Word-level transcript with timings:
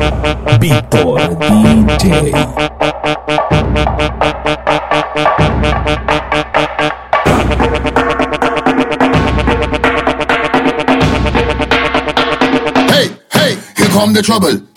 Víctor 0.00 1.18
DJ. 1.98 2.32
Hey, 12.88 13.10
hey, 13.32 13.58
here 13.76 13.88
come 13.88 14.12
the 14.14 14.22
trouble. 14.22 14.69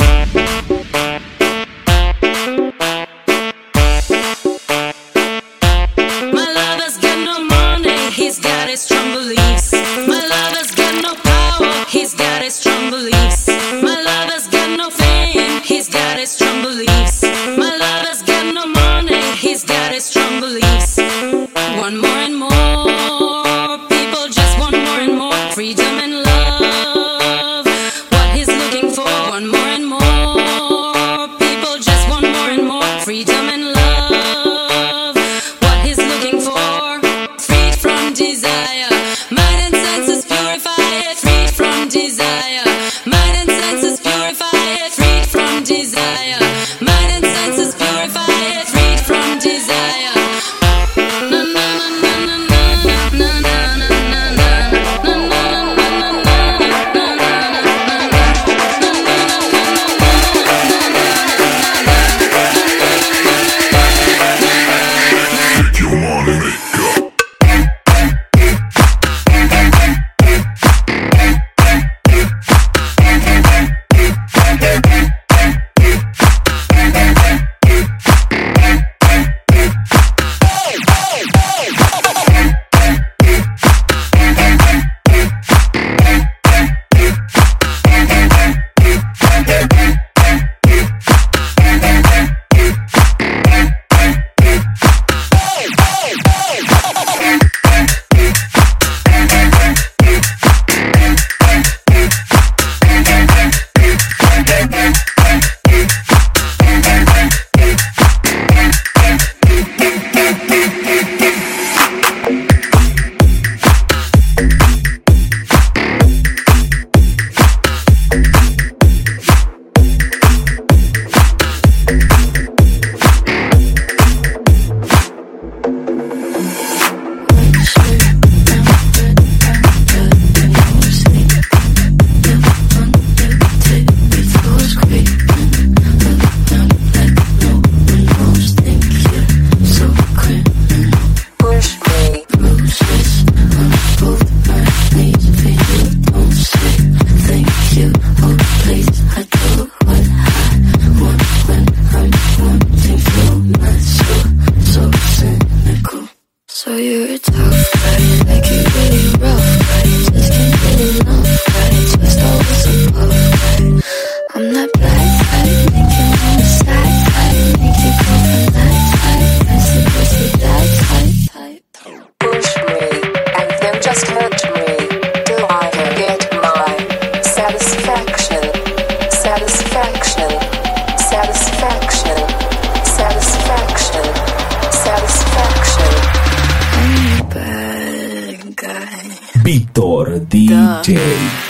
Day. 190.84 191.43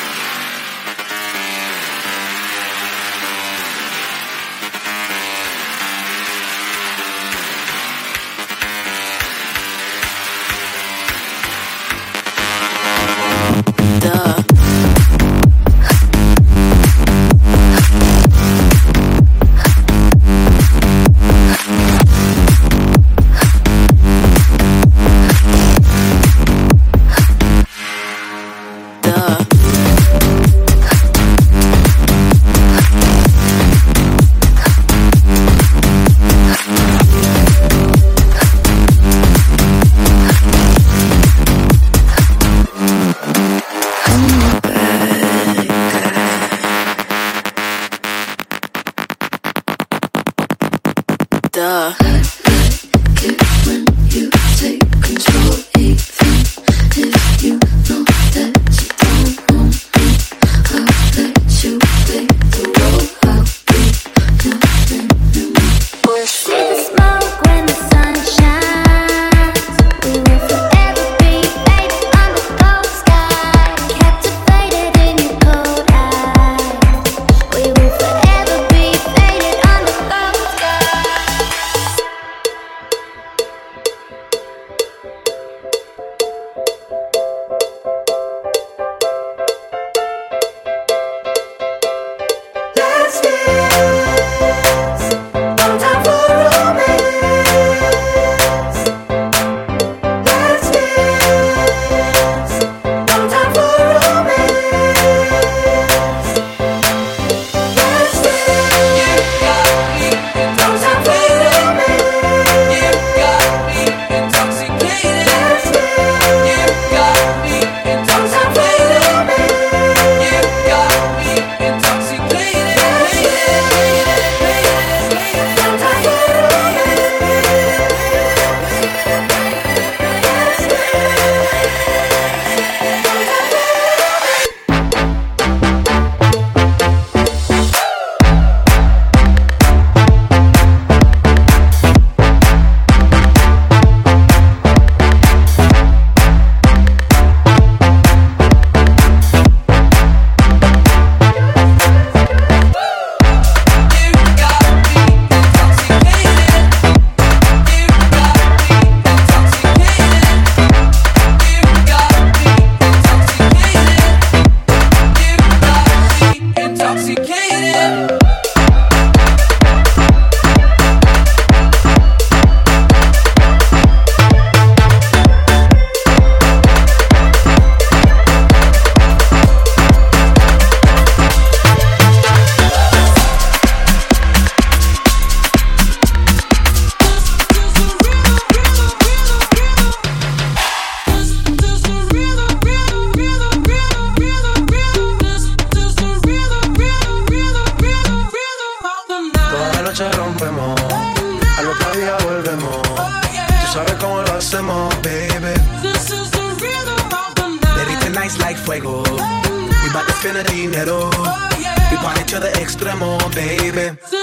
Extremo, 212.84 213.18
baby. 213.34 214.23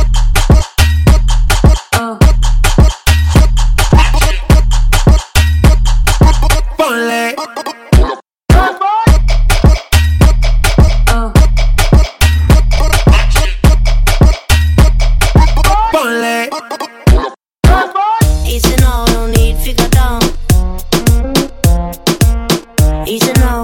Easy 18.51 18.75
no 18.81 19.05
need 19.27 19.55
down. 19.91 20.19
Easy 23.07 23.31
no 23.39 23.61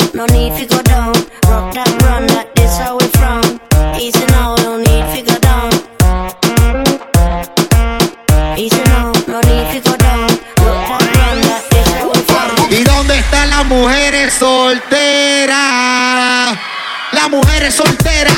figure 0.56 0.82
down. 0.84 1.12
Rock 1.50 1.74
that 1.74 1.92
run, 2.04 2.26
that 2.28 2.48
from. 3.20 3.60
Easy 4.00 4.26
no 4.32 4.56
figure 5.12 5.40
down. 5.44 5.70
Easy 8.58 8.82
no 9.28 9.42
need 9.42 9.68
figure 9.74 9.98
down. 9.98 10.30
¿Y 12.72 12.84
dónde 12.86 13.18
están 13.20 13.50
las 13.50 13.66
mujeres 13.66 14.34
solteras? 14.36 15.58
Las 17.12 17.30
mujeres 17.30 17.74
solteras 17.74 18.37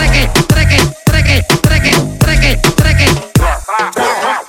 trek, 0.00 0.14
eh, 0.14 0.30
trek, 0.48 0.72
eh, 0.72 1.44
trek, 2.76 3.00
eh. 3.00 3.20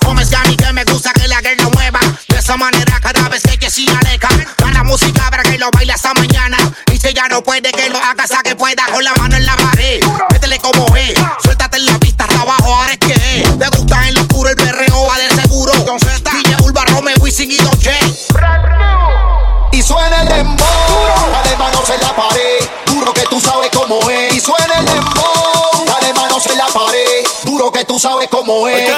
Come 0.04 0.24
Yanni 0.24 0.56
que 0.56 0.72
me 0.72 0.84
gusta 0.84 1.12
que 1.12 1.28
la 1.28 1.40
guerra 1.40 1.68
mueva. 1.74 2.00
De 2.28 2.38
esa 2.38 2.56
manera 2.56 2.98
cada 3.00 3.28
vez 3.28 3.42
que 3.58 3.70
si 3.70 3.86
aleja 3.88 4.28
Gana 4.58 4.82
música 4.82 5.30
para 5.30 5.42
que 5.42 5.58
lo 5.58 5.70
baile 5.70 5.92
hasta 5.92 6.14
mañana. 6.14 6.56
Y 6.92 6.98
si 6.98 7.12
ya 7.12 7.28
no 7.28 7.42
puede 7.42 7.70
que 7.70 7.88
lo 7.90 7.98
haga 7.98 8.24
hasta 8.24 8.42
que 8.42 8.56
pueda 8.56 8.84
Con 8.92 9.04
la 9.04 9.12
mano 9.14 9.36
en 9.36 9.46
la 9.46 9.56
pared 9.56 10.00
Métele 10.32 10.58
como 10.58 10.96
es 10.96 11.14
Suéltate 11.42 11.76
en 11.76 11.86
la 11.86 11.98
pista 11.98 12.24
hasta 12.24 12.40
abajo 12.40 12.74
ahora 12.74 12.92
es 12.92 12.98
que 12.98 13.12
es. 13.12 13.58
Te 13.58 13.68
gusta 13.76 14.08
en 14.08 14.14
lo 14.14 14.20
oscuro 14.22 14.48
el 14.48 14.56
perreo 14.56 15.06
va 15.06 15.18
de 15.18 15.42
seguro. 15.42 15.72
Con 15.84 16.00
Z. 16.00 16.30
DJ 16.30 16.56
Urba 16.62 16.84
Rome 16.86 17.14
Wisin 17.20 17.50
y 17.50 17.56
Dolce 17.56 17.98
Y 19.72 19.82
suena 19.82 20.22
el 20.22 20.28
dembow. 20.28 20.66
Dale 21.32 21.56
manos 21.56 21.90
en 21.90 22.00
la 22.00 22.16
pared 22.16 22.68
Duro 22.86 23.12
que 23.14 23.22
tú 23.22 23.40
sabes 23.40 23.70
cómo 23.72 23.98
es. 24.10 24.34
Y 24.34 24.40
suena 24.40 24.71
que 27.70 27.84
tú 27.84 27.98
sabes 27.98 28.28
cómo 28.28 28.66
es. 28.66 28.88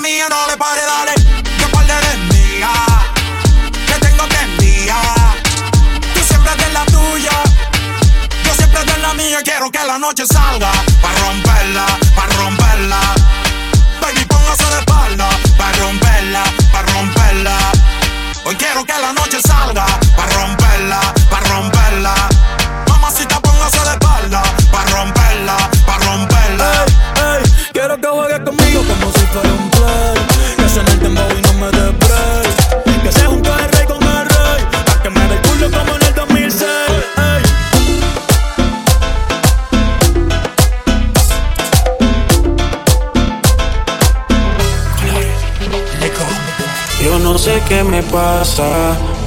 Mía, 0.00 0.26
no 0.28 0.46
le 0.46 0.56
pare, 0.56 0.82
dale. 0.82 1.14
Que 1.58 1.66
par 1.70 1.86
de 1.86 2.16
mía. 2.32 2.70
Que 3.86 3.94
tengo 4.06 4.28
que 4.28 4.36
enviar. 4.36 5.42
Tú 6.14 6.20
siempre 6.26 6.54
de 6.56 6.72
la 6.72 6.84
tuya. 6.86 7.36
Yo 8.44 8.54
siempre 8.54 8.84
de 8.84 8.98
la 8.98 9.14
mía. 9.14 9.38
Quiero 9.44 9.70
que 9.70 9.84
la 9.84 9.98
noche 9.98 10.24
salga. 10.26 10.72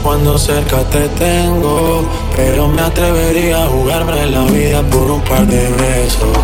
Cuando 0.03 0.38
cerca 0.38 0.83
te 0.89 1.07
tengo, 1.09 2.07
pero 2.35 2.67
me 2.67 2.81
atrevería 2.81 3.63
a 3.63 3.67
jugarme 3.67 4.25
la 4.27 4.43
vida 4.43 4.81
por 4.83 5.09
un 5.09 5.21
par 5.21 5.47
de 5.47 5.69
besos. 5.71 6.38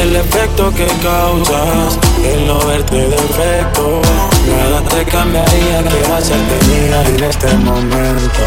El 0.00 0.14
efecto 0.16 0.72
que 0.72 0.86
causas, 1.02 1.98
el 2.24 2.46
no 2.46 2.58
verte 2.66 3.08
defecto, 3.08 4.00
nada 4.46 4.82
te 4.88 5.04
cambiaría 5.04 5.82
que 5.82 6.12
hacerte 6.12 6.66
mía 6.68 7.02
en 7.08 7.24
este 7.24 7.54
momento. 7.56 8.40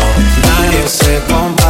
Nadie 0.47 0.87
se 0.87 1.19
compara 1.25 1.62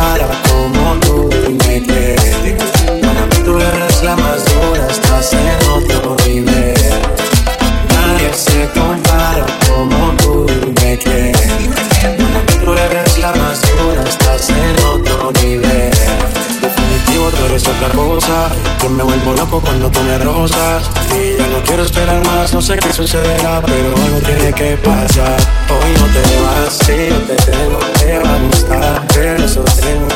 cosa. 18.24 18.50
Yo 18.82 18.89
me 18.89 19.03
vuelvo 19.03 19.34
loco 19.34 19.62
cuando 19.62 19.89
tú 19.89 20.00
me 20.01 20.18
rozas. 20.18 20.84
Y 21.13 21.38
ya 21.38 21.48
no 21.48 21.62
quiero 21.65 21.84
esperar 21.84 22.25
más, 22.25 22.53
no 22.53 22.62
sé 22.62 22.77
qué 22.77 22.92
sucederá, 22.92 23.62
pero 23.65 23.96
algo 24.03 24.20
tiene 24.20 24.53
que 24.53 24.77
pasar. 24.77 25.38
Hoy 25.70 25.92
no 26.00 26.06
te 26.08 26.22
vas, 26.42 26.74
si 26.86 27.10
yo 27.10 27.18
te 27.27 27.36
tengo, 27.51 27.80
te 28.00 28.20
va 28.20 28.36
a 28.36 28.39
gustar, 28.39 29.08
pero 29.13 29.44
eso 29.44 29.63
tengo. 29.63 30.08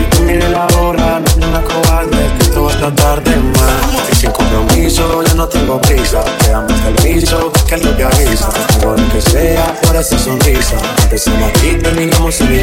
Y 0.00 0.10
tú 0.10 0.22
mire 0.22 0.48
la 0.48 0.66
hora, 0.78 1.20
no 1.20 1.26
es 1.26 1.36
una 1.36 1.62
cobarde, 1.62 2.30
que 2.38 2.44
esto 2.44 2.64
va 2.64 2.72
hasta 2.72 2.94
tarde 2.94 3.36
más. 3.36 4.12
Y 4.12 4.16
sin 4.16 4.30
compromiso, 4.30 5.22
ya 5.22 5.34
no 5.34 5.48
tengo 5.48 5.80
prisa. 5.80 6.22
Te 6.38 6.52
amo 6.52 6.68
hasta 6.68 6.88
el 6.88 6.94
piso, 6.94 7.52
que 7.66 7.74
es 7.74 7.84
lo 7.84 7.96
que 7.96 8.04
avisa. 8.04 8.48
Tengo 8.78 8.96
lo 8.96 9.08
que 9.12 9.20
sea, 9.20 9.80
por 9.82 9.96
esa 9.96 10.18
sonrisa. 10.18 10.76
Empezamos 11.02 11.50
aquí, 11.50 11.76
terminamos 11.82 12.40
en 12.40 12.54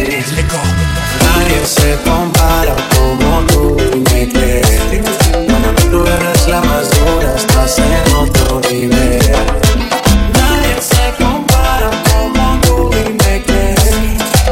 Nadie 1.33 1.65
se 1.65 1.97
compara 2.03 2.30
en 7.77 8.15
otro 8.15 8.59
nivel. 8.71 9.19
Nadie 10.33 10.75
se 10.81 11.23
compara 11.23 11.91
como 12.09 12.59
tú 12.61 12.89
me 12.91 13.43
quieres. 13.43 13.95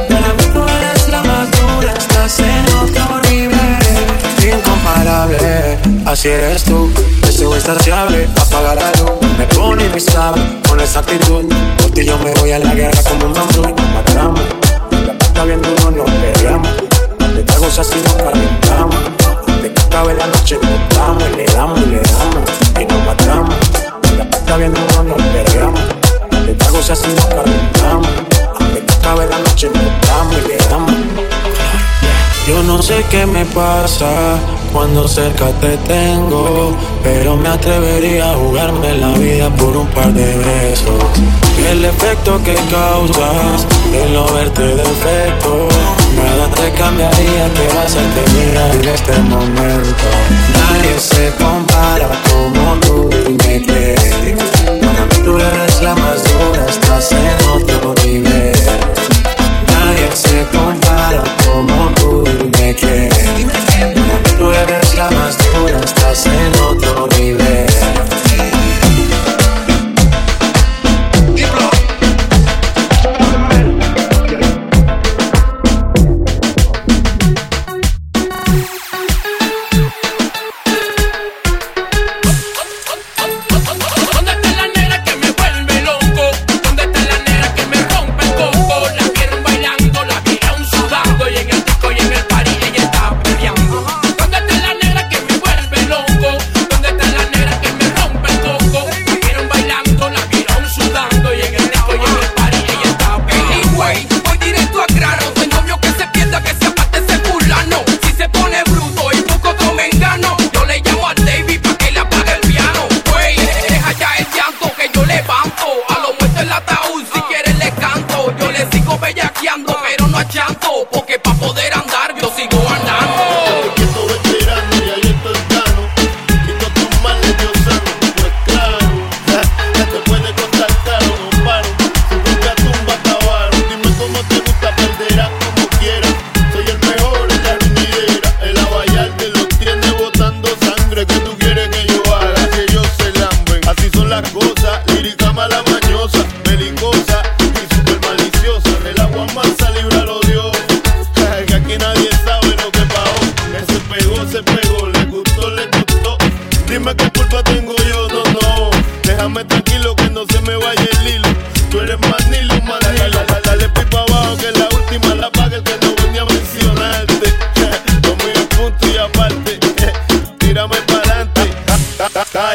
Para 0.07 0.33
mí 0.33 0.43
tú 0.53 0.61
eres 0.63 1.09
la 1.09 1.23
más 1.23 1.49
dura, 1.51 1.93
estás 1.97 2.39
en 2.39 2.65
otro 2.75 3.19
nivel. 3.31 4.57
Incomparable, 4.57 5.79
así 6.05 6.27
eres 6.27 6.63
tú. 6.63 6.91
Deseo 7.21 7.55
insaciable, 7.55 8.27
apagar 8.39 8.75
la 8.75 8.91
luz. 9.01 9.11
Me 9.39 9.45
pone 9.47 9.99
sabe 9.99 10.41
con 10.67 10.79
esa 10.79 10.99
actitud. 10.99 11.45
Por 11.77 11.91
ti 11.91 12.05
yo 12.05 12.17
me 12.19 12.31
voy 12.35 12.51
a 12.51 12.59
la 12.59 12.75
guerra 12.75 13.01
como 13.09 13.25
un. 13.25 13.33
Nos 13.33 13.93
matamos, 13.93 14.41
la 15.33 15.45
bien 15.45 15.61
duro, 15.61 15.91
nos 15.91 16.11
peleamos. 16.11 16.68
Me 33.39 33.45
pasa 33.53 34.37
cuando 34.73 35.07
cerca 35.07 35.47
te 35.61 35.77
tengo, 35.77 36.75
pero 37.03 37.37
me 37.37 37.47
atrevería 37.47 38.31
a 38.31 38.35
jugarme 38.35 38.97
la 38.97 39.13
vida 39.13 39.49
por 39.55 39.77
un 39.77 39.87
par 39.87 40.11
de 40.13 40.37
besos. 40.37 41.03
El 41.71 41.85
efecto 41.85 42.41
que 42.43 42.55
causas, 42.69 43.65
el 43.93 44.13
no 44.13 44.25
verte 44.33 44.61
defecto, 44.61 45.69
nada 46.17 46.49
te 46.59 46.71
cambiaría 46.71 47.45
que 47.55 47.65
hacerte 47.79 48.21
mía 48.35 48.73
en 48.73 48.87
este 48.89 49.17
momento. 49.33 50.07
Nadie 50.59 50.99
se 50.99 51.31
compara 51.41 52.09
como 52.29 52.73
tú 52.81 53.09
me 53.45 53.61
quieres. 53.61 54.58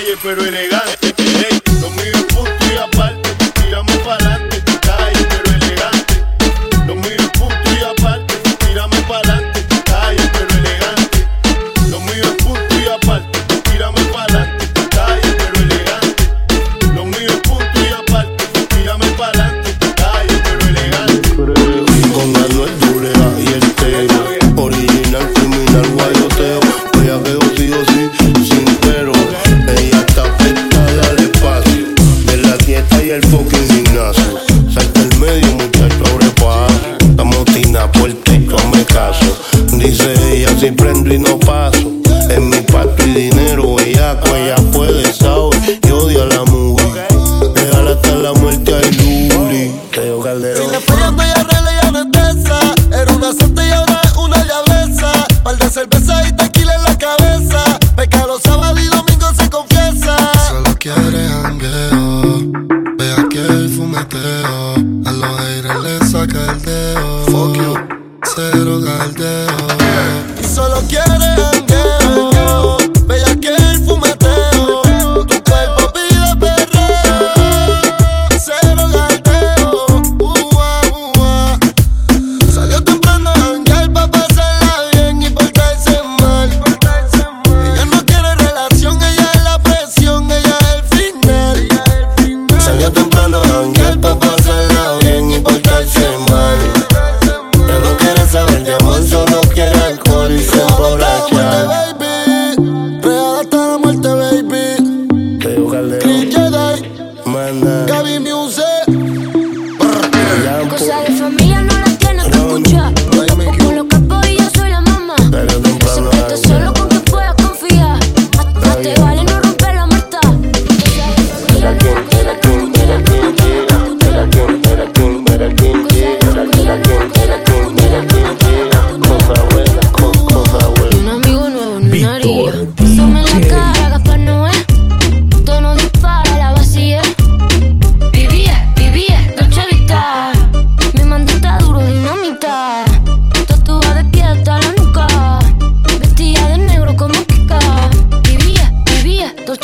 calle, 0.04 0.16
pero 0.22 0.44
elegante. 0.44 1.33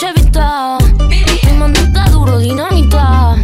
chevita. 0.01 0.79
Demandita 1.45 2.09
duro, 2.11 2.39
dinamita. 2.39 3.37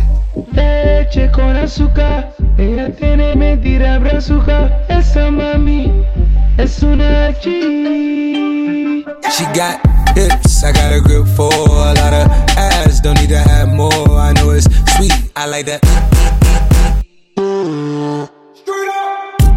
Leche 0.53 1.31
con 1.31 1.55
azúcar, 1.55 2.35
ella 2.57 2.88
tiene 2.97 3.35
mentira 3.37 3.99
brazuca. 3.99 4.71
Esa 4.88 5.31
mami 5.31 5.92
es 6.57 6.83
una 6.83 7.33
G. 7.42 9.05
She 9.31 9.45
got 9.53 9.81
hips, 10.16 10.64
I 10.64 10.73
got 10.73 10.92
a 10.92 11.01
grip 11.01 11.27
for 11.37 11.53
a 11.53 11.92
lot 11.92 12.14
of 12.14 12.31
ass. 12.57 13.01
Don't 13.01 13.19
need 13.21 13.29
to 13.29 13.38
have 13.38 13.69
more, 13.69 13.92
I 14.19 14.33
know 14.33 14.51
it's 14.51 14.66
sweet. 14.97 15.12
I 15.37 15.47
like 15.47 15.66
that. 15.66 15.85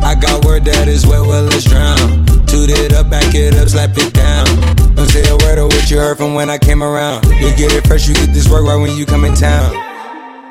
I 0.04 0.16
got 0.16 0.44
word 0.44 0.66
that 0.66 0.88
is 0.88 1.06
wet, 1.08 1.22
well, 1.22 1.48
it's 1.48 1.64
drown. 1.64 2.26
Toot 2.46 2.70
it 2.70 2.94
up, 2.94 3.10
back 3.10 3.34
it 3.36 3.56
up, 3.56 3.70
slap 3.70 3.98
it 3.98 4.14
down. 4.14 4.79
Don't 5.00 5.08
say 5.08 5.24
a 5.30 5.38
word 5.48 5.58
of 5.60 5.68
what 5.72 5.90
you 5.90 5.98
heard 5.98 6.18
from 6.18 6.34
when 6.34 6.50
I 6.50 6.58
came 6.58 6.84
around. 6.84 7.24
You 7.40 7.56
get 7.56 7.72
it 7.72 7.88
fresh, 7.88 8.06
you 8.06 8.14
get 8.14 8.34
this 8.34 8.50
work 8.50 8.66
right 8.66 8.76
when 8.76 8.98
you 8.98 9.06
come 9.06 9.24
in 9.24 9.34
town. 9.34 9.72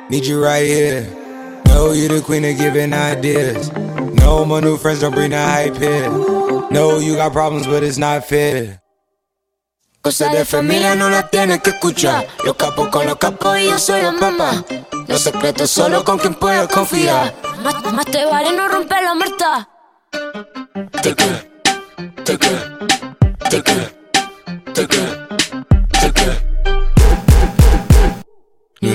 Need 0.09 0.25
you 0.25 0.43
right 0.43 0.65
here. 0.65 1.05
Know 1.65 1.91
you 1.91 2.07
the 2.07 2.19
queen 2.19 2.43
of 2.45 2.57
giving 2.57 2.91
ideas. 2.91 3.71
No, 4.17 4.45
my 4.45 4.59
new 4.59 4.75
friends 4.77 5.01
don't 5.01 5.13
bring 5.13 5.29
the 5.29 5.37
hype 5.37 5.77
here. 5.77 6.09
No, 6.71 6.97
you 6.97 7.15
got 7.15 7.31
problems, 7.31 7.67
but 7.67 7.83
it's 7.83 7.99
not 7.99 8.25
fair. 8.25 8.81
Cosas 10.01 10.31
de 10.31 10.43
familia 10.45 10.95
no 10.95 11.11
las 11.11 11.29
tienes 11.29 11.61
que 11.61 11.69
escuchar. 11.69 12.25
Los 12.43 12.55
capos 12.55 12.89
con 12.89 13.05
los 13.05 13.17
capos 13.17 13.59
y 13.59 13.65
yo 13.65 13.77
soy 13.77 14.01
la 14.01 14.13
mamá. 14.13 14.65
Los 15.07 15.21
secretos 15.21 15.69
solo 15.69 16.03
con 16.03 16.17
quien 16.17 16.33
puedo 16.33 16.67
confiar. 16.69 17.35
Más, 17.61 17.93
más 17.93 18.05
te 18.07 18.25
vale 18.25 18.51
no 18.57 18.67
romper 18.67 19.03
la 19.03 19.13
muerta. 19.13 19.69
Te 21.03 21.13
que, 21.13 21.51
te 22.23 22.35
que. 22.39 22.78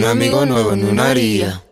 un 0.04 0.10
amigo 0.10 0.44
nuevo 0.44 0.74
en 0.74 0.84
una 0.84 1.10
haría. 1.10 1.62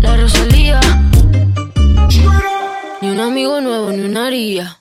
La 0.00 0.16
Rosalía. 0.16 0.78
Ni 3.00 3.10
un 3.10 3.18
amigo 3.18 3.60
nuevo 3.60 3.90
en 3.90 4.04
una 4.04 4.28
haría. 4.28 4.79